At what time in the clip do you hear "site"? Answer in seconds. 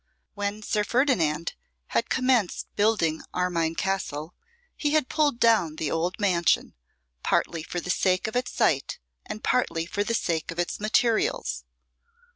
8.51-8.97